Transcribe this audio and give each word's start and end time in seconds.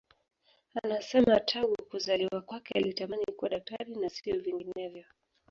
Anasema 0.83 1.39
tangu 1.39 1.75
kuzaliwa 1.89 2.41
kwake 2.41 2.73
alitamani 2.79 3.25
kuwa 3.37 3.49
daktari 3.49 3.95
na 3.95 4.09
sio 4.09 4.39
vinginevyo 4.39 5.05